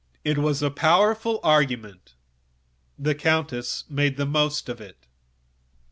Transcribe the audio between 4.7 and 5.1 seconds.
it.